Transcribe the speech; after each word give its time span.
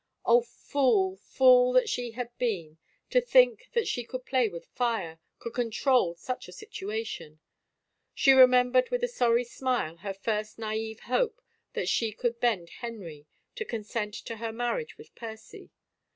Oh, 0.25 0.41
fool, 0.41 1.17
fool 1.17 1.73
that 1.73 1.87
she 1.87 2.13
had 2.13 2.35
been, 2.39 2.79
to 3.11 3.21
think 3.21 3.69
that 3.73 3.87
she 3.87 4.03
could 4.03 4.25
play 4.25 4.49
with 4.49 4.65
fire, 4.65 5.19
could 5.37 5.53
control 5.53 6.15
such 6.15 6.47
a 6.47 6.51
situation! 6.51 7.39
She 8.15 8.31
remembered 8.33 8.89
with 8.89 9.03
a 9.03 9.07
sorry 9.07 9.43
smile 9.43 9.97
her 9.97 10.15
first 10.15 10.57
naive 10.57 11.01
hope 11.01 11.39
that 11.73 11.87
she 11.87 12.13
could 12.13 12.39
bend 12.39 12.71
Henry 12.81 13.27
to 13.53 13.63
consent 13.63 14.15
to 14.15 14.37
her 14.37 14.51
marriage 14.51 14.97
with 14.97 15.13
Percy. 15.13 15.69